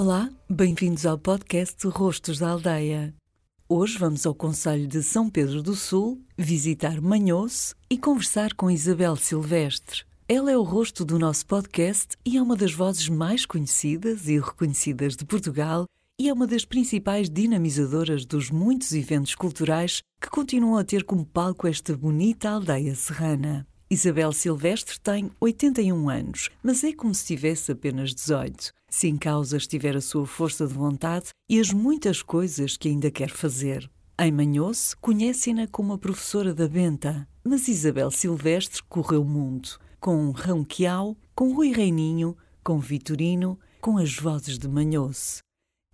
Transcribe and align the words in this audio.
Olá, 0.00 0.30
bem-vindos 0.48 1.04
ao 1.04 1.18
podcast 1.18 1.84
Rostos 1.88 2.38
da 2.38 2.50
Aldeia. 2.50 3.12
Hoje 3.68 3.98
vamos 3.98 4.24
ao 4.26 4.32
Conselho 4.32 4.86
de 4.86 5.02
São 5.02 5.28
Pedro 5.28 5.60
do 5.60 5.74
Sul 5.74 6.22
visitar 6.38 7.00
Manhoso 7.00 7.74
e 7.90 7.98
conversar 7.98 8.54
com 8.54 8.70
Isabel 8.70 9.16
Silvestre. 9.16 10.04
Ela 10.28 10.52
é 10.52 10.56
o 10.56 10.62
rosto 10.62 11.04
do 11.04 11.18
nosso 11.18 11.44
podcast 11.46 12.16
e 12.24 12.36
é 12.36 12.40
uma 12.40 12.54
das 12.54 12.72
vozes 12.72 13.08
mais 13.08 13.44
conhecidas 13.44 14.28
e 14.28 14.38
reconhecidas 14.38 15.16
de 15.16 15.24
Portugal 15.24 15.84
e 16.16 16.28
é 16.28 16.32
uma 16.32 16.46
das 16.46 16.64
principais 16.64 17.28
dinamizadoras 17.28 18.24
dos 18.24 18.52
muitos 18.52 18.92
eventos 18.92 19.34
culturais 19.34 20.00
que 20.22 20.30
continuam 20.30 20.78
a 20.78 20.84
ter 20.84 21.02
como 21.02 21.26
palco 21.26 21.66
esta 21.66 21.96
bonita 21.96 22.50
aldeia 22.50 22.94
serrana. 22.94 23.66
Isabel 23.90 24.32
Silvestre 24.32 25.00
tem 25.00 25.28
81 25.40 26.08
anos, 26.08 26.50
mas 26.62 26.84
é 26.84 26.92
como 26.92 27.12
se 27.12 27.26
tivesse 27.26 27.72
apenas 27.72 28.14
18. 28.14 28.77
Se 28.90 29.06
em 29.06 29.16
causa 29.16 29.56
estiver 29.56 29.96
a 29.96 30.00
sua 30.00 30.26
força 30.26 30.66
de 30.66 30.72
vontade 30.72 31.28
e 31.48 31.60
as 31.60 31.72
muitas 31.72 32.22
coisas 32.22 32.76
que 32.76 32.88
ainda 32.88 33.10
quer 33.10 33.28
fazer. 33.28 33.90
Em 34.18 34.32
Manhoso, 34.32 34.96
conhecem-na 35.00 35.66
como 35.68 35.92
a 35.92 35.98
professora 35.98 36.54
da 36.54 36.66
Benta, 36.66 37.28
mas 37.44 37.68
Isabel 37.68 38.10
Silvestre 38.10 38.82
correu 38.88 39.22
o 39.22 39.24
mundo, 39.24 39.78
com 40.00 40.30
Rão 40.30 40.64
Quiau, 40.64 41.16
com 41.34 41.52
Rui 41.52 41.70
Reininho, 41.70 42.36
com 42.64 42.78
Vitorino, 42.80 43.58
com 43.80 43.98
as 43.98 44.16
vozes 44.16 44.58
de 44.58 44.66
Manhoso. 44.66 45.38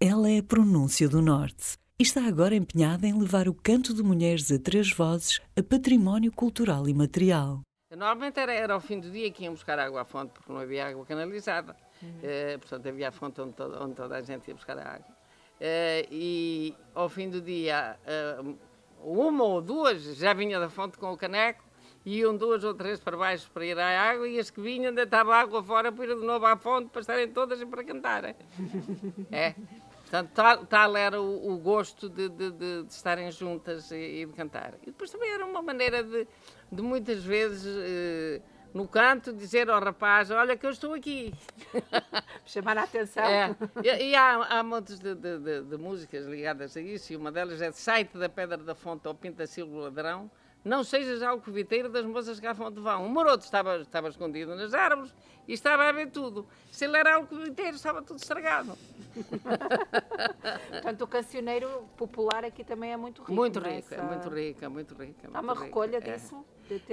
Ela 0.00 0.30
é 0.30 0.38
a 0.38 0.42
pronúncia 0.42 1.08
do 1.08 1.20
Norte 1.20 1.76
e 1.98 2.02
está 2.02 2.26
agora 2.26 2.54
empenhada 2.54 3.06
em 3.06 3.18
levar 3.18 3.48
o 3.48 3.54
canto 3.54 3.92
de 3.92 4.02
mulheres 4.02 4.50
a 4.50 4.58
três 4.58 4.90
vozes 4.90 5.40
a 5.56 5.62
património 5.62 6.32
cultural 6.32 6.88
e 6.88 6.94
material. 6.94 7.60
Normalmente 7.90 8.40
era, 8.40 8.52
era 8.52 8.74
ao 8.74 8.80
fim 8.80 8.98
do 8.98 9.10
dia 9.10 9.30
que 9.30 9.44
iam 9.44 9.54
buscar 9.54 9.78
água 9.78 10.02
à 10.02 10.04
fonte, 10.04 10.32
porque 10.32 10.50
não 10.52 10.60
havia 10.60 10.88
água 10.88 11.04
canalizada. 11.04 11.76
Uhum. 12.04 12.56
Uh, 12.56 12.58
portanto, 12.58 12.88
havia 12.88 13.08
a 13.08 13.12
fonte 13.12 13.40
onde, 13.40 13.52
to 13.54 13.64
onde, 13.80 13.94
toda 13.94 14.16
a 14.16 14.22
gente 14.22 14.48
ia 14.48 14.54
buscar 14.54 14.78
a 14.78 14.94
água. 14.94 15.06
Uh, 15.60 16.06
e 16.10 16.74
ao 16.94 17.08
fim 17.08 17.30
do 17.30 17.40
dia, 17.40 17.96
uh, 18.42 18.58
uma 19.02 19.44
ou 19.44 19.62
duas 19.62 20.02
já 20.16 20.32
vinha 20.32 20.58
da 20.58 20.68
fonte 20.68 20.98
com 20.98 21.12
o 21.12 21.16
caneco, 21.16 21.64
e 22.04 22.18
iam 22.18 22.36
duas 22.36 22.62
ou 22.64 22.74
três 22.74 23.00
para 23.00 23.16
baixo 23.16 23.50
para 23.52 23.64
ir 23.64 23.78
à 23.78 24.10
água, 24.10 24.28
e 24.28 24.38
as 24.38 24.50
que 24.50 24.60
vinham 24.60 24.88
ainda 24.88 25.02
estava 25.02 25.34
água 25.34 25.62
fora 25.62 25.90
para 25.90 26.04
ir 26.04 26.14
de 26.14 26.24
novo 26.24 26.44
à 26.44 26.56
fonte 26.56 26.90
para 26.90 27.00
estarem 27.00 27.28
todas 27.28 27.60
e 27.60 27.66
para 27.66 27.82
cantarem. 27.82 28.34
é. 29.32 29.54
Portanto, 30.02 30.30
tal, 30.34 30.66
tal 30.66 30.96
era 30.96 31.20
o, 31.20 31.52
o 31.52 31.58
gosto 31.58 32.08
de, 32.08 32.28
de, 32.28 32.50
de, 32.50 32.82
de, 32.82 32.92
estarem 32.92 33.30
juntas 33.32 33.90
e, 33.90 33.96
e, 33.96 34.26
de 34.26 34.32
cantar. 34.32 34.74
E 34.82 34.86
depois 34.86 35.10
também 35.10 35.32
era 35.32 35.44
uma 35.44 35.62
maneira 35.62 36.04
de, 36.04 36.28
de 36.70 36.82
muitas 36.82 37.24
vezes, 37.24 37.66
eh, 37.66 38.42
no 38.74 38.88
canto, 38.88 39.32
dizer 39.32 39.70
ao 39.70 39.80
rapaz: 39.80 40.30
Olha, 40.30 40.56
que 40.56 40.66
eu 40.66 40.70
estou 40.70 40.92
aqui. 40.92 41.32
Chamar 42.44 42.76
a 42.76 42.82
atenção. 42.82 43.24
É. 43.24 43.56
E, 43.82 44.10
e 44.10 44.16
há, 44.16 44.58
há 44.58 44.62
montes 44.62 44.98
de, 44.98 45.78
músicas 45.78 46.26
ligadas 46.26 46.76
a 46.76 46.80
isso, 46.80 47.12
e 47.12 47.16
uma 47.16 47.30
delas 47.30 47.62
é 47.62 47.70
Site 47.70 48.18
da 48.18 48.28
Pedra 48.28 48.58
da 48.58 48.74
Fonte 48.74 49.06
ao 49.06 49.14
Pinta 49.14 49.46
Silva 49.46 49.82
Ladrão 49.82 50.30
não 50.64 50.82
sejas 50.82 51.22
alcoviteiro 51.22 51.90
das 51.90 52.06
moças 52.06 52.40
que 52.40 52.46
à 52.46 52.54
fonte 52.54 52.80
vão. 52.80 53.04
O 53.04 53.10
maroto 53.10 53.44
estava, 53.44 53.76
estava 53.80 54.08
escondido 54.08 54.56
nas 54.56 54.72
árvores 54.72 55.14
e 55.46 55.52
estava 55.52 55.84
a 55.84 55.92
ver 55.92 56.10
tudo. 56.10 56.46
Se 56.72 56.86
ele 56.86 56.96
era 56.96 57.16
alcoviteiro, 57.16 57.76
estava 57.76 58.00
tudo 58.00 58.16
estragado. 58.16 58.72
Portanto, 60.72 61.02
o 61.02 61.06
cancioneiro 61.06 61.68
popular 61.98 62.46
aqui 62.46 62.64
também 62.64 62.92
é 62.92 62.96
muito 62.96 63.20
rico. 63.20 63.34
Muito 63.34 63.60
rico, 63.60 63.94
é 63.94 64.02
muito 64.02 64.28
rica, 64.30 64.70
muito 64.70 64.94
rica. 64.94 65.28
Há 65.34 65.40
uma 65.40 65.54
recolha 65.54 65.98
é. 65.98 66.00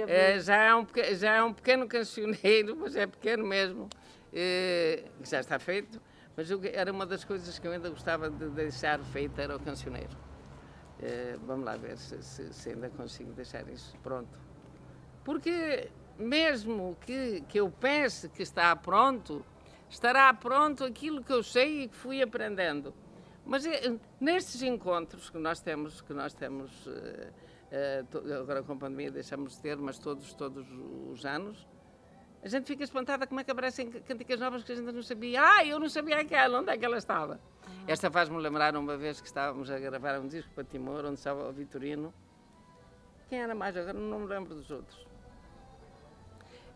É, 0.06 0.38
já, 0.40 0.56
é 0.56 0.74
um, 0.74 0.86
já 1.14 1.34
é 1.34 1.42
um 1.42 1.52
pequeno 1.52 1.86
cancioneiro, 1.86 2.76
mas 2.80 2.96
é 2.96 3.06
pequeno 3.06 3.46
mesmo, 3.46 3.88
é, 4.32 5.04
já 5.22 5.40
está 5.40 5.58
feito. 5.58 6.00
Mas 6.36 6.50
eu, 6.50 6.60
era 6.64 6.90
uma 6.90 7.04
das 7.04 7.24
coisas 7.24 7.58
que 7.58 7.66
eu 7.66 7.72
ainda 7.72 7.90
gostava 7.90 8.30
de 8.30 8.48
deixar 8.50 8.98
feita, 9.00 9.42
era 9.42 9.56
o 9.56 9.60
cancioneiro. 9.60 10.16
Uh, 10.98 11.38
vamos 11.46 11.64
lá 11.64 11.76
ver 11.76 11.98
se, 11.98 12.22
se, 12.22 12.52
se, 12.54 12.70
ainda 12.70 12.88
consigo 12.90 13.32
deixar 13.32 13.68
isso 13.68 13.96
pronto. 14.02 14.38
Porque 15.24 15.90
mesmo 16.18 16.96
que, 17.04 17.42
que 17.48 17.58
eu 17.58 17.70
pense 17.70 18.28
que 18.28 18.42
está 18.42 18.74
pronto, 18.76 19.44
estará 19.90 20.32
pronto 20.32 20.84
aquilo 20.84 21.22
que 21.22 21.32
eu 21.32 21.42
sei 21.42 21.82
e 21.82 21.88
que 21.88 21.96
fui 21.96 22.22
aprendendo. 22.22 22.94
Mas 23.44 23.66
é, 23.66 23.94
nestes 24.20 24.62
encontros 24.62 25.28
que 25.28 25.38
nós 25.38 25.60
temos, 25.60 26.00
que 26.00 26.14
nós 26.14 26.32
temos 26.32 26.86
uh, 26.86 27.32
agora 28.40 28.62
com 28.62 28.74
a 28.74 28.76
pandemia 28.76 29.10
deixamos 29.10 29.54
de 29.54 29.62
ter, 29.62 29.76
mas 29.78 29.98
todos, 29.98 30.34
todos 30.34 30.66
os 31.10 31.24
anos, 31.24 31.66
a 32.42 32.48
gente 32.48 32.66
fica 32.66 32.82
espantada 32.82 33.26
como 33.26 33.40
é 33.40 33.44
que 33.44 33.50
aparecem 33.50 33.90
cantigas 33.90 34.40
novas 34.40 34.64
que 34.64 34.72
a 34.72 34.74
gente 34.74 34.92
não 34.92 35.02
sabia. 35.02 35.40
Ah, 35.42 35.64
eu 35.64 35.78
não 35.78 35.88
sabia 35.88 36.18
aquela, 36.20 36.60
onde 36.60 36.70
é 36.70 36.76
que 36.76 36.84
ela 36.84 36.98
estava? 36.98 37.40
Esta 37.86 38.10
faz-me 38.10 38.36
lembrar 38.38 38.76
uma 38.76 38.96
vez 38.96 39.20
que 39.20 39.26
estávamos 39.26 39.70
a 39.70 39.78
gravar 39.78 40.18
um 40.18 40.26
disco 40.26 40.52
para 40.52 40.64
Timor, 40.64 41.04
onde 41.04 41.14
estava 41.14 41.48
o 41.48 41.52
Vitorino. 41.52 42.12
Quem 43.28 43.40
era 43.40 43.54
mais? 43.54 43.76
Agora 43.76 43.94
não 43.94 44.20
me 44.20 44.26
lembro 44.26 44.54
dos 44.54 44.70
outros. 44.70 45.06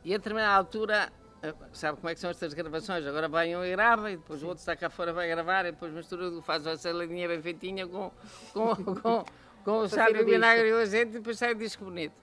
E 0.05 0.15
a 0.15 0.19
determinada 0.19 0.55
altura, 0.55 1.13
eh, 1.43 1.53
sabe 1.73 1.99
como 1.99 2.09
é 2.09 2.15
que 2.15 2.21
são 2.21 2.31
estas 2.31 2.55
gravações? 2.55 3.05
Agora 3.05 3.29
vai 3.29 3.55
um 3.57 3.65
e 3.65 3.71
grava, 3.73 4.11
e 4.11 4.17
depois 4.17 4.39
Sim. 4.39 4.47
o 4.47 4.49
outro 4.49 4.61
está 4.61 4.77
cá 4.77 4.89
fora 4.89 5.13
vai 5.13 5.29
gravar, 5.29 5.67
e 5.67 5.73
depois 5.73 5.93
mistura, 5.93 6.41
faz 6.43 6.65
essa 6.65 6.91
linha 6.93 7.27
bem 7.27 7.43
feitinha 7.43 7.87
com, 7.89 8.13
com, 8.53 8.77
com, 9.03 9.25
com 9.67 9.79
o 9.79 9.89
sábio, 9.89 10.23
o 10.23 10.25
vinagre 10.25 10.69
e 10.69 10.73
o 10.73 10.79
azeite, 10.79 11.11
e 11.11 11.15
depois 11.15 11.37
sai 11.37 11.51
o 11.51 11.57
disco 11.57 11.85
bonito. 11.85 12.15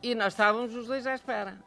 E 0.00 0.14
nós 0.14 0.32
estávamos 0.32 0.72
os 0.76 0.86
dois 0.86 1.04
à 1.08 1.14
espera. 1.16 1.58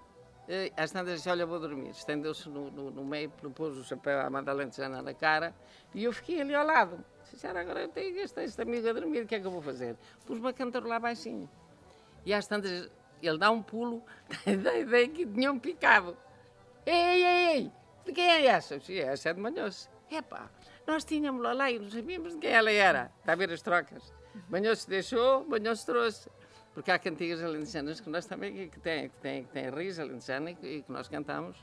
E, 0.48 0.72
às 0.78 0.90
tantas 0.90 1.16
disse, 1.16 1.30
olha, 1.30 1.46
vou 1.46 1.60
dormir. 1.60 1.90
Estendeu-se 1.90 2.48
no, 2.48 2.72
no, 2.72 2.92
no, 2.92 3.04
meio, 3.04 3.30
propôs 3.30 3.78
o 3.78 3.84
chapéu 3.84 4.22
à 4.22 4.30
Madalena 4.30 5.02
na 5.02 5.14
cara, 5.14 5.54
e 5.94 6.06
eu 6.06 6.14
fiquei 6.14 6.40
ali 6.40 6.56
ao 6.56 6.66
lado. 6.66 7.04
Disse, 7.30 7.46
agora 7.46 7.82
eu 7.82 7.90
tenho 7.90 8.18
este, 8.20 8.42
este 8.42 8.62
amigo 8.62 8.88
a 8.88 8.94
dormir, 8.94 9.24
o 9.24 9.28
que 9.28 9.36
é 9.36 9.40
que 9.42 9.46
eu 9.46 9.52
vou 9.52 9.62
fazer? 9.62 9.98
Pus-me 10.26 10.48
a 10.48 10.54
cantar 10.54 10.82
lá 10.86 10.98
baixinho. 10.98 11.50
E 12.26 12.34
às 12.34 12.48
tantas, 12.48 12.90
ele 13.22 13.38
dá 13.38 13.52
um 13.52 13.62
pulo, 13.62 14.02
da 14.64 14.78
ideia 14.78 15.10
que 15.10 15.26
tinham 15.26 15.60
picado. 15.60 16.16
Ei, 16.86 16.94
ei, 16.96 17.48
ei, 17.50 17.72
de 18.06 18.14
quem 18.14 18.26
é 18.26 18.46
essa? 18.46 18.80
Disse, 18.80 18.98
essa 18.98 19.28
é 19.28 19.34
de 19.34 19.42
Manhoso. 19.42 19.90
Epá, 20.10 20.50
nós 20.88 21.04
tínhamos 21.04 21.44
lá, 21.44 21.52
lá 21.52 21.70
e 21.70 21.80
não 21.80 21.90
sabíamos 21.90 22.32
de 22.32 22.40
quem 22.40 22.52
ela 22.52 22.72
era. 22.72 23.12
Está 23.20 23.34
a 23.34 23.36
ver 23.36 23.52
as 23.52 23.62
trocas. 23.62 24.14
Manhoso 24.50 24.88
deixou, 24.88 25.46
Manhoso 25.46 25.86
trouxe. 25.86 26.30
Porque 26.74 26.92
há 26.92 27.00
cantigas 27.00 27.42
alentejanas 27.42 28.02
que 28.02 28.10
nós 28.10 28.26
também 28.26 28.68
que 28.70 28.80
têm, 28.80 29.10
que 29.10 29.18
têm, 29.20 29.44
que 29.46 29.52
têm 29.52 29.70
raiz 29.70 29.98
alentejana 29.98 30.52
e 30.52 30.82
que 30.82 30.92
nós 30.92 31.08
cantamos 31.08 31.58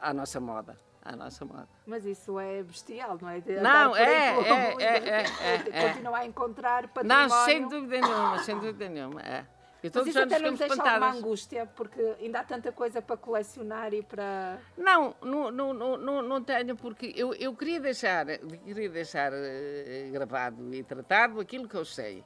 à 0.00 0.12
nossa 0.12 0.38
moda 0.38 0.78
à 1.02 1.16
nossa 1.16 1.44
moda. 1.44 1.68
Mas 1.86 2.04
isso 2.04 2.38
é 2.38 2.62
bestial, 2.62 3.18
não 3.20 3.28
é? 3.28 3.40
De 3.40 3.56
não, 3.60 3.96
é, 3.96 4.02
é, 4.02 4.76
é, 4.78 4.96
é, 5.08 5.24
é, 5.72 5.88
Continuar 5.88 6.18
a 6.18 6.26
encontrar 6.26 6.88
património. 6.88 7.28
Não, 7.28 7.44
sem 7.44 7.68
dúvida 7.68 8.00
nenhuma, 8.00 8.38
sem 8.40 8.58
dúvida 8.58 8.88
nenhuma, 8.88 9.20
é. 9.22 9.46
E 9.82 9.88
todos 9.88 10.08
Mas 10.08 10.16
isso 10.16 10.34
até 10.34 10.38
não 10.38 10.54
deixa 10.54 10.82
alguma 10.82 11.12
angústia, 11.12 11.66
porque 11.74 12.00
ainda 12.20 12.40
há 12.40 12.44
tanta 12.44 12.70
coisa 12.70 13.00
para 13.00 13.16
colecionar 13.16 13.94
e 13.94 14.02
para... 14.02 14.58
Não, 14.76 15.14
não, 15.22 15.50
não, 15.50 15.72
não, 15.72 16.22
não 16.22 16.42
tenho, 16.42 16.76
porque 16.76 17.12
eu, 17.16 17.32
eu 17.34 17.54
queria 17.54 17.80
deixar, 17.80 18.26
queria 18.64 18.90
deixar 18.90 19.32
uh, 19.32 20.12
gravado 20.12 20.74
e 20.74 20.82
tratado 20.82 21.40
aquilo 21.40 21.66
que 21.66 21.76
eu 21.76 21.84
sei. 21.84 22.22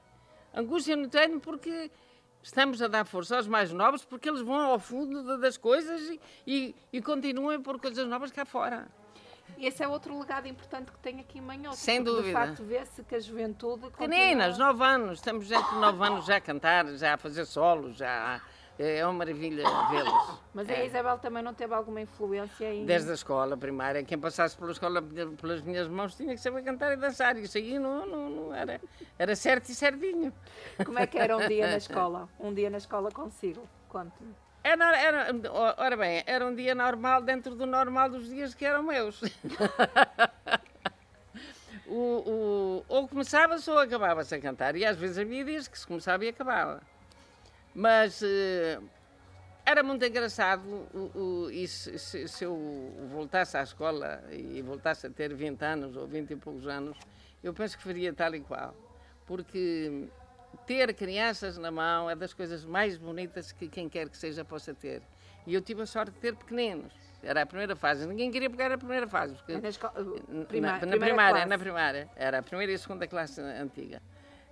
Angústia 0.52 0.96
não 0.96 1.08
tenho 1.08 1.40
porque 1.40 1.90
estamos 2.42 2.82
a 2.82 2.88
dar 2.88 3.04
força 3.04 3.36
aos 3.36 3.46
mais 3.46 3.72
novos 3.72 4.04
porque 4.04 4.28
eles 4.28 4.40
vão 4.40 4.60
ao 4.72 4.78
fundo 4.78 5.38
das 5.38 5.56
coisas 5.56 6.00
e, 6.08 6.20
e, 6.46 6.74
e 6.92 7.02
continuam 7.02 7.62
por 7.62 7.80
coisas 7.80 8.06
novas 8.08 8.32
cá 8.32 8.44
fora. 8.44 8.88
Esse 9.58 9.82
é 9.82 9.88
outro 9.88 10.18
legado 10.18 10.46
importante 10.46 10.90
que 10.90 10.98
tem 10.98 11.20
aqui 11.20 11.38
em 11.38 11.40
Manhoto. 11.40 11.76
Sem 11.76 12.02
dúvida. 12.02 12.26
De 12.26 12.32
facto, 12.32 12.64
vê-se 12.64 13.02
que 13.02 13.14
a 13.14 13.20
juventude. 13.20 13.90
Continua... 13.90 14.48
nove 14.58 14.84
anos, 14.84 15.18
estamos 15.18 15.46
gente 15.46 15.68
de 15.68 15.76
nove 15.76 16.04
anos 16.04 16.26
já 16.26 16.36
a 16.36 16.40
cantar, 16.40 16.86
já 16.96 17.14
a 17.14 17.16
fazer 17.16 17.44
solos, 17.46 17.96
já 17.96 18.40
é, 18.78 19.04
uma 19.06 19.12
maravilha 19.12 19.62
vê-los. 19.88 20.40
Mas 20.52 20.68
a 20.68 20.72
é. 20.72 20.86
Isabel 20.86 21.18
também 21.18 21.42
não 21.42 21.54
teve 21.54 21.72
alguma 21.72 22.00
influência 22.00 22.74
em... 22.74 22.84
Desde 22.84 23.10
a 23.10 23.14
escola 23.14 23.56
primária. 23.56 24.02
Quem 24.02 24.18
passasse 24.18 24.56
pela 24.56 24.72
escola 24.72 25.00
pelas 25.40 25.62
minhas 25.62 25.86
mãos 25.86 26.16
tinha 26.16 26.34
que 26.34 26.40
saber 26.40 26.62
cantar 26.62 26.92
e 26.92 26.96
dançar. 26.96 27.36
Isso 27.36 27.56
aí 27.56 27.78
não, 27.78 28.04
não, 28.04 28.30
não 28.30 28.54
era, 28.54 28.80
era 29.16 29.36
certo 29.36 29.68
e 29.68 29.74
certinho. 29.74 30.32
Como 30.84 30.98
é 30.98 31.06
que 31.06 31.16
era 31.16 31.36
um 31.36 31.46
dia 31.46 31.68
na 31.68 31.76
escola? 31.78 32.28
Um 32.38 32.52
dia 32.52 32.68
na 32.68 32.78
escola 32.78 33.10
consigo? 33.12 33.62
Conte-me. 33.88 34.34
Era, 34.64 34.98
era, 34.98 35.26
ora 35.76 35.94
bem, 35.94 36.24
era 36.26 36.46
um 36.46 36.54
dia 36.54 36.74
normal 36.74 37.20
dentro 37.20 37.54
do 37.54 37.66
normal 37.66 38.08
dos 38.08 38.30
dias 38.30 38.54
que 38.54 38.64
eram 38.64 38.82
meus. 38.82 39.20
o, 41.86 41.92
o, 41.92 42.84
ou 42.88 43.06
começava-se 43.06 43.70
ou 43.70 43.78
acabava-se 43.78 44.34
a 44.34 44.40
cantar. 44.40 44.74
E 44.74 44.82
às 44.82 44.96
vezes 44.96 45.18
havia 45.18 45.44
dias 45.44 45.68
que 45.68 45.78
se 45.78 45.86
começava 45.86 46.24
e 46.24 46.28
acabava. 46.28 46.80
Mas 47.74 48.22
uh, 48.22 48.82
era 49.66 49.82
muito 49.82 50.02
engraçado 50.02 50.66
o, 50.94 51.10
o, 51.14 51.50
e 51.50 51.68
se, 51.68 51.98
se, 51.98 52.26
se, 52.26 52.44
eu 52.44 52.90
voltasse 53.12 53.58
à 53.58 53.62
escola 53.62 54.24
e 54.30 54.62
voltasse 54.62 55.06
a 55.06 55.10
ter 55.10 55.34
20 55.34 55.62
anos 55.62 55.94
ou 55.94 56.06
20 56.06 56.30
e 56.30 56.36
poucos 56.36 56.66
anos, 56.66 56.96
eu 57.42 57.52
penso 57.52 57.76
que 57.76 57.84
faria 57.84 58.14
tal 58.14 58.34
e 58.34 58.40
qual. 58.40 58.74
Porque 59.26 60.08
ter 60.66 60.92
crianças 60.94 61.58
na 61.58 61.70
mão 61.70 62.08
é 62.08 62.14
das 62.14 62.32
coisas 62.32 62.64
mais 62.64 62.96
bonitas 62.96 63.52
que 63.52 63.68
quem 63.68 63.88
quer 63.88 64.08
que 64.08 64.16
seja 64.16 64.44
possa 64.44 64.74
ter. 64.74 65.02
E 65.46 65.54
eu 65.54 65.60
tive 65.60 65.82
a 65.82 65.86
sorte 65.86 66.12
de 66.12 66.18
ter 66.18 66.34
pequeninos. 66.34 66.92
Era 67.22 67.42
a 67.42 67.46
primeira 67.46 67.74
fase. 67.74 68.06
Ninguém 68.06 68.30
queria 68.30 68.50
pegar 68.50 68.70
a 68.72 68.78
primeira 68.78 69.06
fase. 69.06 69.34
Porque 69.34 69.56
na, 69.56 69.68
escola, 69.68 69.94
prima, 70.46 70.66
na, 70.66 70.86
na 70.86 70.96
primária, 70.98 71.46
na 71.46 71.58
primária. 71.58 72.08
Era 72.16 72.38
a 72.38 72.42
primeira 72.42 72.72
e 72.72 72.74
a 72.74 72.78
segunda 72.78 73.06
classe 73.06 73.40
antiga. 73.40 74.00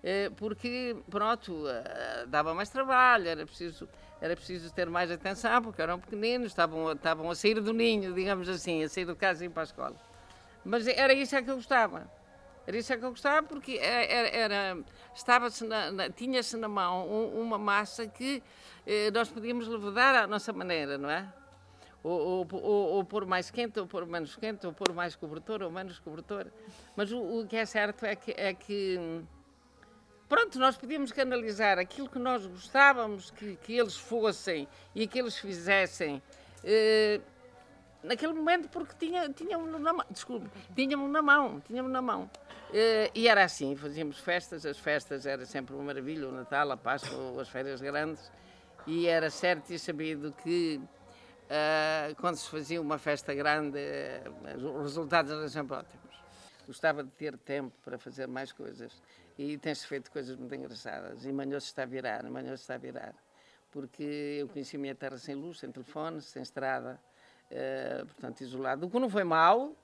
Eh, 0.03 0.31
porque, 0.37 0.97
pronto, 1.09 1.69
eh, 1.69 2.25
dava 2.27 2.55
mais 2.55 2.71
trabalho, 2.71 3.29
era 3.29 3.47
preciso, 3.47 3.89
era 4.21 4.35
preciso 4.35 4.73
ter 4.73 4.91
mais 4.91 5.11
atenção, 5.11 5.63
porque 5.63 5.81
eram 5.81 6.01
pequeninos, 6.01 6.49
estavam, 6.49 6.93
estavam 6.93 7.31
a 7.31 7.35
sair 7.35 7.61
do 7.61 7.73
ninho, 7.73 8.13
digamos 8.13 8.49
assim, 8.49 8.83
a 8.83 8.89
sair 8.89 9.05
de 9.05 9.15
casa 9.15 9.45
e 9.45 9.47
ir 9.47 9.51
para 9.51 9.63
a 9.63 9.65
escola. 9.65 9.97
Mas 10.65 10.87
era 10.89 11.13
isso 11.13 11.37
é 11.37 11.43
que 11.43 11.51
eu 11.51 11.57
gostava. 11.57 12.11
Era 12.67 12.77
isso 12.77 12.93
é 12.93 12.97
que 12.97 13.05
eu 13.05 13.11
gostava, 13.11 13.47
porque 13.47 13.79
era, 13.79 14.29
era 14.29 14.79
estava-se 15.15 15.67
tinha-se 16.15 16.57
na 16.57 16.69
mão 16.69 17.07
uma 17.35 17.59
massa 17.59 18.07
que 18.07 18.43
eh, 18.87 19.11
nós 19.11 19.29
podíamos 19.29 19.67
levedar 19.67 20.15
à 20.15 20.27
nossa 20.27 20.53
maneira, 20.53 20.97
não 20.97 21.11
é? 21.11 21.33
Ou, 22.05 22.21
ou, 22.21 22.49
ou, 22.53 22.89
ou, 22.95 23.05
pôr 23.05 23.27
mais 23.27 23.51
quente, 23.51 23.79
ou 23.79 23.87
pôr 23.87 24.07
menos 24.07 24.35
quente, 24.35 24.67
ou 24.67 24.73
pôr 24.73 24.93
mais 24.93 25.15
cobertor, 25.15 25.63
ou 25.63 25.71
menos 25.71 25.99
cobertor. 26.01 26.47
Mas 26.97 27.13
o, 27.13 27.41
o 27.41 27.47
que 27.47 27.57
é 27.57 27.65
certo 27.65 28.05
é 28.05 28.17
que, 28.17 28.33
é 28.37 28.53
que 28.53 29.23
pronto, 30.29 30.59
nós 30.59 30.77
podíamos 30.77 31.13
canalizar 31.13 31.79
aquilo 31.79 32.09
que 32.09 32.19
nós 32.19 32.47
gostávamos 32.47 33.31
que, 33.31 33.57
que 33.57 33.77
eles 33.77 33.97
fossem 33.97 34.67
e 34.95 35.07
que 35.07 35.19
eles 35.19 35.39
fizessem 35.39 36.21
eh, 36.65 37.21
naquele 38.03 38.33
momento 38.33 38.69
porque 38.69 38.95
tinha, 38.99 39.29
tínhamos 39.31 39.81
na 39.81 39.93
mão, 39.93 40.07
desculpe, 40.11 40.49
tínhamos 40.75 41.11
na 41.11 41.23
mão, 41.23 41.61
tínhamos 41.61 41.93
na 41.93 42.03
mão. 42.03 42.31
Eh, 42.73 43.11
e 43.15 43.29
era 43.29 43.45
assim, 43.45 43.77
fazíamos 43.77 44.19
festas, 44.19 44.65
as 44.65 44.79
festas 44.79 45.27
era 45.27 45.45
sempre 45.45 45.75
uma 45.75 45.85
maravilha, 45.85 46.29
o 46.29 46.33
Natal, 46.33 46.71
a 46.71 46.77
Páscoa, 46.77 47.41
as 47.41 47.49
férias 47.49 47.81
grandes, 47.81 48.31
e 48.87 49.07
era 49.07 49.31
certo 49.31 49.71
e 49.71 49.79
sabido 49.79 50.33
que 50.43 50.81
Uh, 51.53 52.15
quando 52.17 52.37
se 52.37 52.49
fazia 52.49 52.81
uma 52.81 52.97
festa 52.97 53.35
grande, 53.35 53.79
uh, 53.79 54.79
os 54.79 54.83
resultados 54.85 55.31
eram 55.31 55.47
sempre 55.51 55.77
ótimos. 55.77 56.17
Gostava 56.67 57.05
de 57.05 57.11
ter 57.11 57.37
tempo 57.37 57.77
para 57.85 57.99
fazer 57.99 58.27
mais 58.27 58.53
coisas. 58.53 59.03
E 59.37 59.59
tem-se 59.59 59.87
feito 59.87 60.11
coisas 60.11 60.35
muito 60.35 60.55
engraçadas. 60.55 61.27
E 61.27 61.33
Manhoso 61.33 61.67
está 61.67 61.83
a 61.83 61.87
virar, 61.87 62.23
Manhoso 62.31 62.55
está 62.55 62.77
a 62.77 62.79
virar. 62.79 63.15
Porque 63.71 64.03
eu 64.41 64.49
conheci 64.49 64.77
a 64.77 64.79
minha 64.79 64.95
terra 64.95 65.19
sem 65.19 65.35
luz, 65.35 65.59
sem 65.59 65.71
telefone, 65.71 66.23
sem 66.23 66.43
estrada, 66.43 66.99
uh, 67.53 68.07
portanto, 68.07 68.41
isolado. 68.41 68.87
O 68.87 68.91
que 68.91 68.99
não 68.99 69.11
foi 69.11 69.25
mal, 69.25 69.77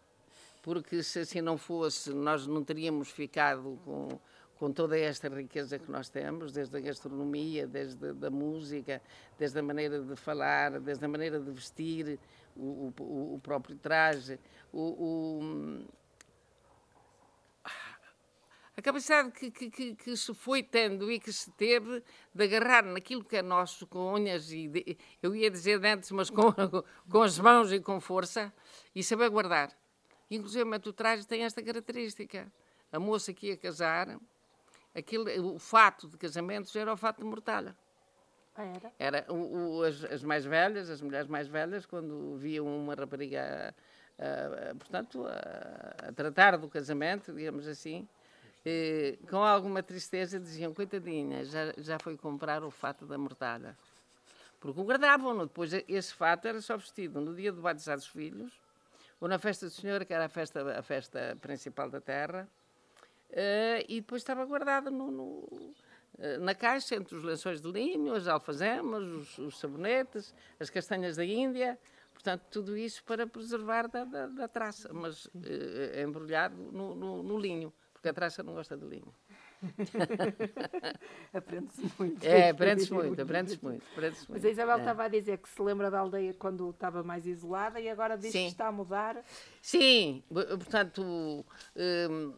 porque 0.62 1.02
se 1.02 1.20
assim 1.20 1.40
não 1.40 1.56
fosse, 1.56 2.10
nós 2.10 2.46
não 2.46 2.64
teríamos 2.64 3.10
ficado 3.10 3.78
com, 3.84 4.08
com 4.58 4.72
toda 4.72 4.98
esta 4.98 5.28
riqueza 5.28 5.78
que 5.78 5.90
nós 5.90 6.08
temos, 6.08 6.52
desde 6.52 6.76
a 6.76 6.80
gastronomia, 6.80 7.66
desde 7.66 8.08
a 8.26 8.30
música, 8.30 9.00
desde 9.38 9.58
a 9.58 9.62
maneira 9.62 10.00
de 10.00 10.16
falar, 10.16 10.80
desde 10.80 11.04
a 11.04 11.08
maneira 11.08 11.38
de 11.38 11.50
vestir, 11.50 12.18
o, 12.56 12.92
o, 12.98 13.34
o 13.34 13.40
próprio 13.42 13.76
traje, 13.76 14.38
o, 14.72 15.80
a 18.78 18.80
capacidade 18.80 19.32
que, 19.32 19.50
que, 19.50 19.70
que, 19.70 19.94
que, 19.96 20.16
se 20.16 20.32
foi 20.32 20.62
tendo 20.62 21.10
e 21.10 21.18
que 21.18 21.32
se 21.32 21.50
teve 21.50 22.00
de 22.32 22.44
agarrar 22.44 22.84
naquilo 22.84 23.24
que 23.24 23.36
é 23.36 23.42
nosso 23.42 23.88
com 23.88 24.14
unhas 24.14 24.52
e 24.52 24.68
de, 24.68 24.96
eu 25.20 25.34
ia 25.34 25.50
dizer 25.50 25.80
dentes, 25.80 26.12
mas 26.12 26.30
com, 26.30 26.54
com 27.10 27.22
as 27.22 27.40
mãos 27.40 27.72
e 27.72 27.80
com 27.80 28.00
força 28.00 28.54
e 28.94 29.02
saber 29.02 29.30
guardar. 29.30 29.76
Inclusive 30.30 30.64
o 30.64 30.92
traje 30.92 31.26
tem 31.26 31.42
esta 31.42 31.60
característica. 31.60 32.46
A 32.92 33.00
moça 33.00 33.32
que 33.34 33.48
ia 33.48 33.56
casar, 33.56 34.16
aquilo, 34.94 35.54
o 35.54 35.58
fato 35.58 36.06
de 36.06 36.16
casamentos 36.16 36.74
era 36.76 36.92
o 36.92 36.96
fato 36.96 37.18
de 37.18 37.24
mortalha. 37.24 37.76
Ah, 38.54 38.64
era? 38.64 38.92
Era 38.96 39.32
o, 39.32 39.78
o, 39.78 39.82
as, 39.82 40.04
as, 40.04 40.22
mais 40.22 40.44
velhas, 40.44 40.88
as 40.88 41.02
mulheres 41.02 41.26
mais 41.26 41.48
velhas, 41.48 41.84
quando 41.84 42.36
viam 42.36 42.64
uma 42.64 42.94
rapariga, 42.94 43.74
uh, 44.20 44.72
uh, 44.72 44.76
portanto, 44.76 45.24
a 45.26 46.12
tratar 46.12 46.56
do 46.56 46.68
casamento, 46.68 47.32
digamos 47.32 47.66
assim, 47.66 48.08
e, 48.70 49.18
com 49.30 49.38
alguma 49.38 49.82
tristeza 49.82 50.38
diziam, 50.38 50.74
coitadinha, 50.74 51.42
já, 51.42 51.72
já 51.78 51.98
foi 51.98 52.18
comprar 52.18 52.62
o 52.62 52.70
fato 52.70 53.06
da 53.06 53.16
mortalha. 53.16 53.74
Porque 54.60 54.82
guardavam-no. 54.82 55.46
Depois 55.46 55.72
esse 55.72 56.12
fato 56.12 56.46
era 56.46 56.60
só 56.60 56.76
vestido 56.76 57.18
no 57.18 57.34
dia 57.34 57.50
do 57.50 57.62
batizar 57.62 57.96
dos 57.96 58.08
filhos, 58.08 58.52
ou 59.18 59.26
na 59.26 59.38
festa 59.38 59.66
do 59.66 59.72
Senhor, 59.72 60.04
que 60.04 60.12
era 60.12 60.26
a 60.26 60.28
festa, 60.28 60.78
a 60.78 60.82
festa 60.82 61.34
principal 61.40 61.88
da 61.88 61.98
terra, 61.98 62.46
uh, 63.30 63.84
e 63.88 64.02
depois 64.02 64.20
estava 64.20 64.44
guardado 64.44 64.90
no, 64.90 65.10
no, 65.10 65.74
na 66.40 66.54
caixa, 66.54 66.94
entre 66.94 67.16
os 67.16 67.24
lençóis 67.24 67.62
de 67.62 67.70
linho, 67.70 68.12
as 68.12 68.28
alfazemas, 68.28 69.02
os, 69.02 69.38
os, 69.38 69.58
sabonetes, 69.58 70.34
as 70.60 70.68
castanhas 70.68 71.16
da 71.16 71.24
Índia, 71.24 71.78
portanto, 72.12 72.42
tudo 72.50 72.76
isso 72.76 73.02
para 73.04 73.26
preservar 73.26 73.88
da, 73.88 74.04
da, 74.04 74.26
da 74.26 74.46
traça, 74.46 74.92
mas 74.92 75.24
uh, 75.24 76.00
embrulhado 76.04 76.54
no, 76.70 76.94
no, 76.94 77.22
no 77.22 77.38
linho 77.38 77.72
porque 77.98 78.08
a 78.10 78.14
traça 78.14 78.42
não 78.44 78.54
gosta 78.54 78.76
de 78.76 78.86
linho. 78.86 79.12
aprende-se 81.34 81.92
muito. 81.98 82.24
É, 82.24 82.50
aprende-se 82.50 82.92
muito, 82.92 83.20
aprende-se 83.20 83.62
muito, 83.62 83.84
aprende 83.92 84.16
muito. 84.18 84.32
Mas 84.32 84.44
a 84.44 84.50
Isabel 84.50 84.76
é. 84.76 84.78
estava 84.78 85.04
a 85.04 85.08
dizer 85.08 85.38
que 85.38 85.48
se 85.48 85.60
lembra 85.60 85.90
da 85.90 85.98
aldeia 85.98 86.32
quando 86.32 86.70
estava 86.70 87.02
mais 87.02 87.26
isolada 87.26 87.80
e 87.80 87.88
agora 87.88 88.16
diz 88.16 88.30
Sim. 88.30 88.44
que 88.44 88.50
está 88.52 88.68
a 88.68 88.72
mudar. 88.72 89.20
Sim, 89.60 90.22
portanto, 90.28 91.44
hum, 91.76 92.34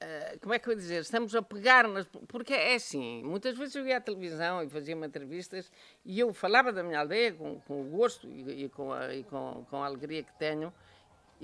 eh, 0.00 0.38
como 0.42 0.52
é 0.52 0.58
que 0.58 0.68
eu 0.68 0.72
ia 0.72 0.76
dizer? 0.76 1.00
Estamos 1.02 1.34
a 1.36 1.42
pegar 1.42 1.86
nas. 1.86 2.06
Porque 2.26 2.52
é 2.52 2.74
assim, 2.74 3.22
muitas 3.22 3.56
vezes 3.56 3.76
eu 3.76 3.86
ia 3.86 3.98
à 3.98 4.00
televisão 4.00 4.60
e 4.60 4.68
fazia-me 4.68 5.06
entrevistas 5.06 5.70
e 6.04 6.18
eu 6.18 6.34
falava 6.34 6.72
da 6.72 6.82
minha 6.82 6.98
aldeia 6.98 7.32
com, 7.32 7.60
com 7.60 7.80
o 7.80 7.84
gosto 7.84 8.28
e, 8.28 8.64
e, 8.64 8.68
com, 8.68 8.92
a, 8.92 9.14
e 9.14 9.22
com, 9.22 9.64
com 9.70 9.76
a 9.82 9.86
alegria 9.86 10.24
que 10.24 10.36
tenho 10.36 10.72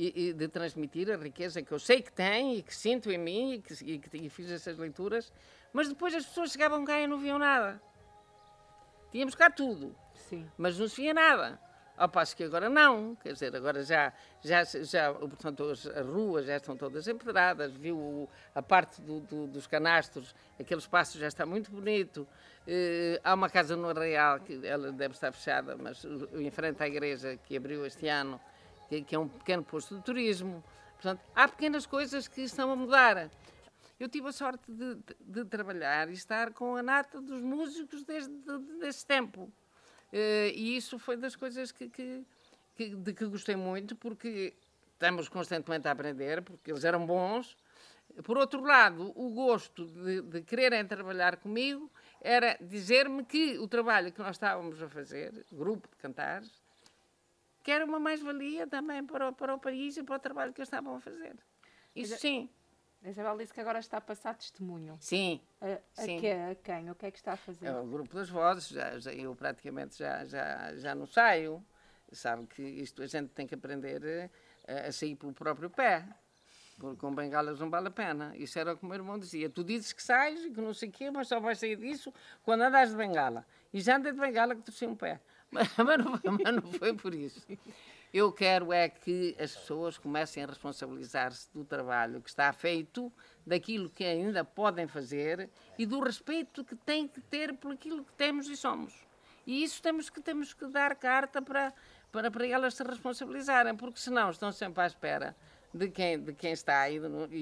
e, 0.00 0.28
e, 0.28 0.32
de 0.32 0.48
transmitir 0.48 1.10
a 1.12 1.16
riqueza 1.16 1.60
que 1.60 1.70
eu 1.70 1.78
sei 1.78 2.00
que 2.00 2.10
tem 2.10 2.56
e 2.56 2.62
que 2.62 2.74
sinto 2.74 3.10
em 3.10 3.18
mim 3.18 3.52
e 3.52 3.60
que, 3.60 3.84
e 3.84 3.98
que 3.98 4.16
e 4.16 4.30
fiz 4.30 4.50
essas 4.50 4.78
leituras, 4.78 5.30
mas 5.74 5.90
depois 5.90 6.14
as 6.14 6.24
pessoas 6.24 6.52
chegavam 6.52 6.86
cá 6.86 6.98
e 6.98 7.06
não 7.06 7.18
viam 7.18 7.38
nada. 7.38 7.80
Tínhamos 9.12 9.34
cá 9.34 9.50
tudo, 9.50 9.94
Sim. 10.14 10.48
mas 10.56 10.78
não 10.78 10.88
se 10.88 11.02
via 11.02 11.12
nada. 11.12 11.60
Ao 11.98 12.08
passo 12.08 12.34
que 12.34 12.42
agora 12.42 12.70
não, 12.70 13.14
quer 13.16 13.34
dizer, 13.34 13.54
agora 13.54 13.84
já, 13.84 14.10
já, 14.42 14.64
já 14.64 15.12
portanto, 15.12 15.64
as, 15.64 15.86
as 15.86 16.06
ruas 16.06 16.46
já 16.46 16.56
estão 16.56 16.74
todas 16.74 17.06
empedradas, 17.06 17.70
viu 17.74 18.26
a 18.54 18.62
parte 18.62 19.02
do, 19.02 19.20
do, 19.20 19.46
dos 19.48 19.66
canastros, 19.66 20.34
aquele 20.58 20.80
espaço 20.80 21.18
já 21.18 21.28
está 21.28 21.44
muito 21.44 21.70
bonito. 21.70 22.26
Uh, 22.66 23.20
há 23.22 23.34
uma 23.34 23.50
casa 23.50 23.76
no 23.76 23.90
Arraial, 23.90 24.40
que 24.40 24.66
ela 24.66 24.90
deve 24.92 25.12
estar 25.12 25.30
fechada, 25.30 25.76
mas 25.76 26.02
em 26.32 26.50
frente 26.50 26.82
à 26.82 26.86
igreja, 26.86 27.38
que 27.44 27.54
abriu 27.54 27.84
este 27.84 28.08
ano, 28.08 28.40
que 29.06 29.14
é 29.14 29.18
um 29.18 29.28
pequeno 29.28 29.62
posto 29.62 29.96
de 29.96 30.02
turismo. 30.02 30.62
Portanto, 30.94 31.22
há 31.34 31.46
pequenas 31.46 31.86
coisas 31.86 32.26
que 32.26 32.42
estão 32.42 32.70
a 32.72 32.76
mudar. 32.76 33.30
Eu 33.98 34.08
tive 34.08 34.28
a 34.28 34.32
sorte 34.32 34.70
de, 34.70 34.96
de, 34.96 35.14
de 35.20 35.44
trabalhar 35.44 36.08
e 36.08 36.14
estar 36.14 36.52
com 36.52 36.76
a 36.76 36.82
nata 36.82 37.20
dos 37.20 37.40
músicos 37.40 38.02
desde 38.02 38.32
de, 38.32 38.86
esse 38.86 39.06
tempo. 39.06 39.42
Uh, 40.12 40.50
e 40.54 40.76
isso 40.76 40.98
foi 40.98 41.16
das 41.16 41.36
coisas 41.36 41.70
que, 41.70 41.88
que, 41.88 42.24
que, 42.74 42.96
de 42.96 43.14
que 43.14 43.26
gostei 43.26 43.56
muito, 43.56 43.94
porque 43.94 44.54
estamos 44.94 45.28
constantemente 45.28 45.86
a 45.86 45.92
aprender, 45.92 46.42
porque 46.42 46.70
eles 46.70 46.84
eram 46.84 47.06
bons. 47.06 47.56
Por 48.24 48.36
outro 48.36 48.60
lado, 48.62 49.12
o 49.14 49.30
gosto 49.30 49.86
de, 49.86 50.20
de 50.22 50.42
quererem 50.42 50.84
trabalhar 50.84 51.36
comigo 51.36 51.90
era 52.20 52.58
dizer-me 52.60 53.24
que 53.24 53.58
o 53.58 53.68
trabalho 53.68 54.12
que 54.12 54.18
nós 54.18 54.32
estávamos 54.32 54.82
a 54.82 54.88
fazer, 54.88 55.46
grupo 55.52 55.88
de 55.88 55.96
cantares, 55.96 56.59
que 57.70 57.74
era 57.74 57.84
uma 57.84 58.00
mais-valia 58.00 58.66
também 58.66 59.06
para 59.06 59.28
o, 59.28 59.32
para 59.32 59.54
o 59.54 59.58
país 59.60 59.96
e 59.96 60.02
para 60.02 60.16
o 60.16 60.18
trabalho 60.18 60.52
que 60.52 60.60
eles 60.60 60.66
estavam 60.66 60.96
a 60.96 61.00
fazer. 61.00 61.36
Isso 61.94 62.16
sim. 62.18 62.50
A 63.04 63.10
Isabel 63.10 63.38
disse 63.38 63.54
que 63.54 63.60
agora 63.60 63.78
está 63.78 63.98
a 63.98 64.00
passar 64.00 64.34
testemunho. 64.34 64.98
Sim. 64.98 65.40
A, 65.60 65.74
a, 65.74 66.04
sim. 66.04 66.18
Que, 66.18 66.30
a 66.32 66.54
quem? 66.56 66.90
O 66.90 66.96
que 66.96 67.06
é 67.06 67.10
que 67.12 67.18
está 67.18 67.34
a 67.34 67.36
fazer? 67.36 67.66
É 67.68 67.78
o 67.78 67.86
grupo 67.86 68.12
das 68.12 68.28
vozes. 68.28 68.70
Já, 68.70 68.98
já, 68.98 69.12
eu 69.12 69.36
praticamente 69.36 69.96
já, 69.96 70.24
já, 70.24 70.74
já 70.78 70.96
não 70.96 71.06
saio. 71.06 71.64
Sabe 72.10 72.44
que 72.48 72.60
isto 72.60 73.04
a 73.04 73.06
gente 73.06 73.28
tem 73.28 73.46
que 73.46 73.54
aprender 73.54 74.02
a, 74.04 74.72
eh, 74.72 74.88
a 74.88 74.90
sair 74.90 75.14
pelo 75.14 75.32
próprio 75.32 75.70
pé. 75.70 76.04
Porque 76.76 76.96
com 76.96 77.14
bengalas 77.14 77.60
não 77.60 77.70
vale 77.70 77.86
a 77.86 77.92
pena. 77.92 78.36
Isso 78.36 78.58
era 78.58 78.72
o 78.72 78.76
que 78.76 78.82
o 78.82 78.86
meu 78.88 78.96
irmão 78.96 79.16
dizia. 79.16 79.48
Tu 79.48 79.62
dizes 79.62 79.92
que 79.92 80.02
sais 80.02 80.44
e 80.44 80.50
que 80.50 80.60
não 80.60 80.74
sei 80.74 80.88
o 80.88 80.92
quê, 80.92 81.08
mas 81.08 81.28
só 81.28 81.38
vais 81.38 81.56
sair 81.56 81.76
disso 81.76 82.12
quando 82.42 82.62
andas 82.62 82.90
de 82.90 82.96
bengala. 82.96 83.46
E 83.72 83.80
já 83.80 83.96
andei 83.96 84.10
de 84.10 84.18
bengala 84.18 84.56
que 84.56 84.62
torci 84.62 84.88
um 84.88 84.96
pé. 84.96 85.20
Mas, 85.50 85.68
mas, 85.76 85.98
não 86.04 86.20
mas 86.44 86.54
não 86.54 86.72
foi 86.72 86.94
por 86.94 87.14
isso. 87.14 87.46
Eu 88.12 88.32
quero 88.32 88.72
é 88.72 88.88
que 88.88 89.36
as 89.38 89.54
pessoas 89.54 89.96
comecem 89.96 90.42
a 90.42 90.46
responsabilizar-se 90.46 91.48
do 91.52 91.64
trabalho 91.64 92.20
que 92.20 92.28
está 92.28 92.52
feito, 92.52 93.12
daquilo 93.46 93.88
que 93.88 94.04
ainda 94.04 94.44
podem 94.44 94.88
fazer 94.88 95.48
e 95.78 95.86
do 95.86 96.00
respeito 96.00 96.64
que 96.64 96.74
têm 96.74 97.06
que 97.06 97.20
ter 97.20 97.54
por 97.54 97.72
aquilo 97.72 98.04
que 98.04 98.12
temos 98.14 98.48
e 98.48 98.56
somos. 98.56 98.94
E 99.46 99.62
isso 99.62 99.80
temos 99.80 100.10
que, 100.10 100.20
temos 100.20 100.52
que 100.52 100.66
dar 100.66 100.94
carta 100.96 101.40
para, 101.40 101.72
para, 102.10 102.30
para 102.30 102.46
elas 102.46 102.74
se 102.74 102.82
responsabilizarem, 102.82 103.76
porque 103.76 104.00
senão 104.00 104.30
estão 104.30 104.50
sempre 104.50 104.82
à 104.82 104.86
espera 104.86 105.36
de 105.72 105.88
quem, 105.88 106.18
de 106.20 106.32
quem 106.32 106.52
está 106.52 106.80
aí 106.80 107.00
e, 107.30 107.36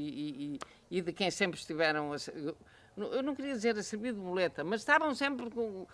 e, 0.54 0.58
e 0.90 1.00
de 1.00 1.12
quem 1.12 1.30
sempre 1.30 1.58
estiveram. 1.58 2.12
A, 2.12 2.16
eu 3.06 3.22
não 3.22 3.34
queria 3.34 3.52
dizer 3.52 3.76
a 3.78 3.82
servir 3.82 4.12
de 4.12 4.20
muleta, 4.20 4.64
mas 4.64 4.80
estavam 4.80 5.14
sempre 5.14 5.50
com, 5.50 5.82
uh, 5.82 5.86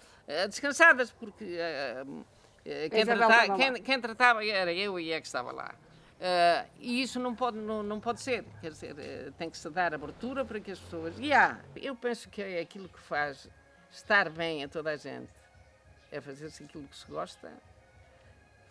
descansadas, 0.48 1.10
porque 1.10 1.44
uh, 1.44 2.24
Eh, 2.64 2.88
quem, 2.88 3.04
tratava, 3.04 3.56
quem, 3.56 3.82
quem, 3.82 4.00
tratava 4.00 4.46
era 4.46 4.72
eu 4.72 4.98
e 4.98 5.12
é 5.12 5.20
que 5.20 5.26
estava 5.26 5.52
lá. 5.52 5.74
Uh, 6.14 6.70
e 6.78 7.02
isso 7.02 7.20
não 7.20 7.34
pode, 7.34 7.58
não, 7.58 7.82
não 7.82 8.00
pode 8.00 8.20
ser. 8.20 8.44
Quer 8.60 8.70
dizer, 8.70 8.94
uh, 8.94 9.32
tem 9.32 9.50
que 9.50 9.58
se 9.58 9.68
dar 9.68 9.92
abertura 9.92 10.44
para 10.44 10.58
que 10.58 10.70
as 10.70 10.78
pessoas. 10.78 11.14
E 11.18 11.32
há, 11.32 11.60
eu 11.76 11.94
penso 11.94 12.28
que 12.30 12.40
é 12.40 12.60
aquilo 12.60 12.88
que 12.88 13.00
faz 13.00 13.50
estar 13.90 14.30
bem 14.30 14.64
a 14.64 14.68
toda 14.68 14.90
a 14.90 14.96
gente. 14.96 15.30
É 16.10 16.20
fazer-se 16.20 16.64
aquilo 16.64 16.84
que 16.88 16.96
se 16.96 17.06
gosta, 17.06 17.52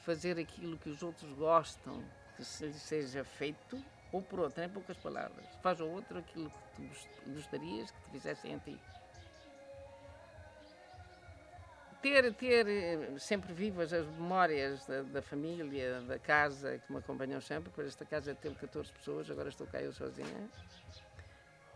fazer 0.03 0.39
aquilo 0.39 0.77
que 0.77 0.89
os 0.89 1.03
outros 1.03 1.31
gostam 1.33 2.03
que 2.35 2.43
seja 2.43 3.23
feito, 3.23 3.83
ou 4.13 4.21
por 4.21 4.39
outro, 4.39 4.63
em 4.63 4.69
poucas 4.69 4.95
palavras, 4.95 5.45
faz 5.61 5.81
ao 5.81 5.89
outro 5.89 6.19
aquilo 6.19 6.49
que 6.49 6.81
tu 6.81 7.31
gostarias 7.33 7.91
que 7.91 8.01
te 8.03 8.09
fizessem 8.11 8.55
a 8.55 8.59
ti. 8.59 8.79
ter, 12.03 12.33
ter 12.33 12.67
eh, 12.67 13.17
sempre 13.17 13.53
vivas 13.53 13.93
as 13.93 14.05
memórias 14.05 14.85
da, 14.85 15.01
da, 15.03 15.21
família, 15.21 16.01
da 16.01 16.19
casa 16.19 16.77
que 16.77 16.91
me 16.91 16.99
acompanham 16.99 17.39
sempre, 17.39 17.71
pois 17.73 17.87
esta 17.87 18.05
casa 18.05 18.35
teve 18.35 18.55
14 18.55 18.91
pessoas, 18.91 19.31
agora 19.31 19.47
estou 19.47 19.65
cá 19.65 19.81
eu 19.81 19.93
sozinha, 19.93 20.49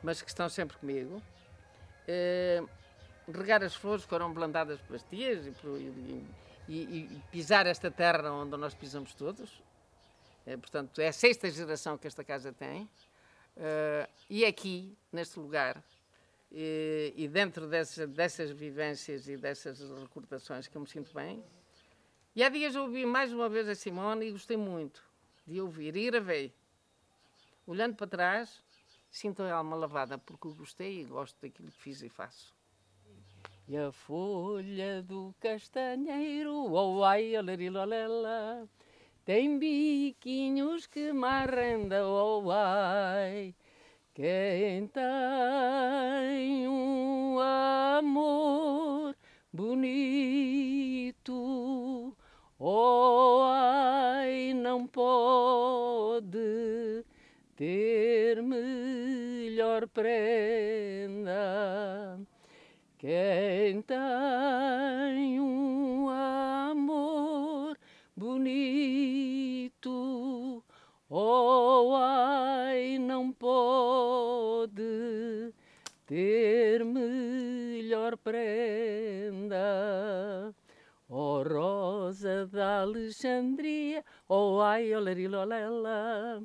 mas 0.03 0.21
que 0.21 0.27
estão 0.27 0.49
sempre 0.49 0.77
comigo. 0.77 1.23
Uh, 2.09 2.69
regar 3.31 3.63
as 3.63 3.73
flores 3.73 4.03
foram 4.03 4.33
plantadas 4.33 4.79
pelas 4.81 5.03
tias 5.03 5.45
e, 5.45 5.53
e, 6.67 6.73
e, 6.73 7.23
pisar 7.31 7.65
esta 7.65 7.89
terra 7.89 8.31
onde 8.31 8.55
nós 8.57 8.73
pisamos 8.73 9.13
todos. 9.13 9.63
Uh, 10.47 10.57
portanto, 10.57 11.01
é 11.01 11.09
a 11.09 11.13
sexta 11.13 11.51
geração 11.51 11.97
que 11.97 12.07
esta 12.07 12.23
casa 12.23 12.53
tem. 12.53 12.83
Uh, 13.57 14.09
e 14.29 14.45
aqui, 14.45 14.97
neste 15.11 15.37
lugar, 15.39 15.83
e, 16.51 17.13
e 17.15 17.27
dentro 17.27 17.67
dessas, 17.67 18.09
dessas 18.09 18.51
vivências 18.51 19.27
e 19.27 19.35
dessas 19.35 19.79
recordações 19.99 20.67
que 20.67 20.75
eu 20.75 20.81
me 20.81 20.87
sinto 20.87 21.13
bem. 21.13 21.43
E 22.35 22.43
há 22.43 22.49
dias 22.49 22.75
eu 22.75 22.83
ouvi 22.83 23.05
mais 23.05 23.33
uma 23.33 23.49
vez 23.49 23.67
a 23.67 23.75
Simone 23.75 24.27
e 24.27 24.31
gostei 24.31 24.57
muito 24.57 25.03
de 25.45 25.59
ouvir 25.59 25.95
e 25.95 26.05
gravei. 26.05 26.53
Olhando 27.65 27.95
para 27.95 28.07
trás, 28.07 28.61
sinto 29.09 29.41
a 29.41 29.53
alma 29.53 29.75
lavada 29.75 30.17
porque 30.17 30.47
gostei 30.49 31.01
e 31.01 31.05
gosto 31.05 31.35
daquilo 31.41 31.71
que 31.71 31.77
fiz 31.77 32.01
e 32.01 32.09
faço. 32.09 32.55
E 33.67 33.75
a 33.75 33.91
folha 33.91 35.01
do 35.01 35.35
castanheiro, 35.41 36.71
oh 36.71 37.03
ai, 37.03 37.35
alarilalela, 37.35 38.69
tem 39.27 39.59
biquinhos 39.59 40.87
que 40.87 41.11
me 41.11 41.27
arrenda, 41.27 42.07
oh 42.07 42.49
ai. 42.49 43.53
Quem 44.13 44.87
tem 44.87 46.65
um 46.65 47.37
amor 47.37 49.13
bonito, 49.51 50.36
ter 76.07 76.83
melhor 76.85 78.17
prenda. 78.17 79.57
Oh 81.09 81.43
rosa 81.43 82.47
da 82.47 82.81
Alexandria, 82.81 84.03
oh 84.27 84.59
ai, 84.61 84.93
olarilolela, 84.93 86.43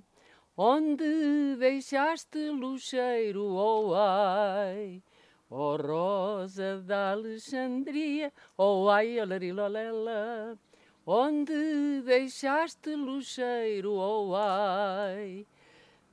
onde 0.57 1.57
deixaste 1.59 2.50
luxeiro, 2.50 3.45
oh 3.54 3.95
ai. 3.95 5.02
Oh 5.50 5.76
rosa 5.76 6.81
da 6.81 7.11
Alexandria, 7.12 8.33
oh 8.57 8.88
ai, 8.88 9.21
olarilolela, 9.21 10.57
onde 11.04 12.02
deixaste 12.04 12.95
luxeiro, 12.95 13.92
oh 13.95 14.35
ai, 14.37 15.45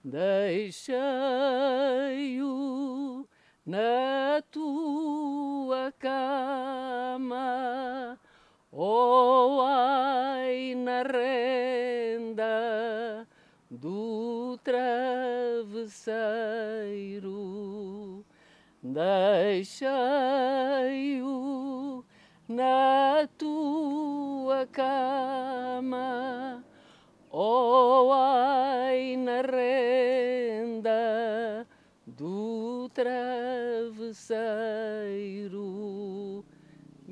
deixei-o 0.04 0.90
na 3.70 4.42
tua 4.50 5.94
cama, 6.00 7.48
oh 8.74 9.62
ai, 9.62 10.74
na 10.74 11.04
renda 11.04 12.48
do 13.70 14.58
travesseiro, 14.64 15.86
deixei-o 18.82 19.78
na 22.48 23.30
tua 23.38 24.66
cama, 24.66 26.19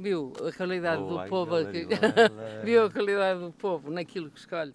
Viu 0.08 0.32
a 0.48 0.52
qualidade 0.54 1.02
oh, 1.02 1.10
do 1.10 1.20
ai, 1.20 1.28
povo 1.28 1.54
aqui? 1.56 1.86
Viu 2.64 2.86
a 2.86 2.90
qualidade 2.90 3.42
do 3.42 3.52
povo 3.52 3.92
naquilo 3.92 4.32
que 4.32 4.40
escolhe? 4.40 4.74